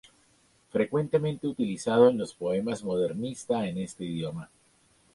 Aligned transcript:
Frecuentemente 0.71 1.45
utilizado 1.45 2.09
en 2.09 2.17
los 2.17 2.33
poemas 2.33 2.83
modernista 2.83 3.67
en 3.67 3.77
este 3.77 4.03
idioma. 4.03 4.49